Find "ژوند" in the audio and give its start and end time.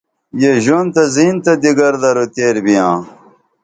0.65-0.89